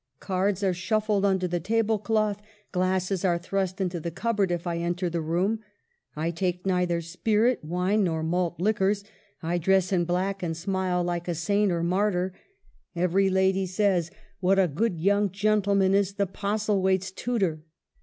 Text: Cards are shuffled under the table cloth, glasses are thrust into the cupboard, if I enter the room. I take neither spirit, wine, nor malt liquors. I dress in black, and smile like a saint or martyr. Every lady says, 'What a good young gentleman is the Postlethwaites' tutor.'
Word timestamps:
Cards 0.19 0.63
are 0.63 0.73
shuffled 0.73 1.23
under 1.23 1.47
the 1.47 1.59
table 1.59 1.99
cloth, 1.99 2.41
glasses 2.71 3.23
are 3.23 3.37
thrust 3.37 3.79
into 3.79 3.99
the 3.99 4.09
cupboard, 4.09 4.49
if 4.49 4.65
I 4.65 4.77
enter 4.79 5.11
the 5.11 5.21
room. 5.21 5.59
I 6.15 6.31
take 6.31 6.65
neither 6.65 7.01
spirit, 7.01 7.63
wine, 7.63 8.05
nor 8.05 8.23
malt 8.23 8.59
liquors. 8.59 9.03
I 9.43 9.59
dress 9.59 9.93
in 9.93 10.05
black, 10.05 10.41
and 10.41 10.57
smile 10.57 11.03
like 11.03 11.27
a 11.27 11.35
saint 11.35 11.71
or 11.71 11.83
martyr. 11.83 12.33
Every 12.95 13.29
lady 13.29 13.67
says, 13.67 14.09
'What 14.39 14.57
a 14.57 14.67
good 14.67 14.99
young 14.99 15.29
gentleman 15.29 15.93
is 15.93 16.13
the 16.15 16.25
Postlethwaites' 16.25 17.11
tutor.' 17.13 17.61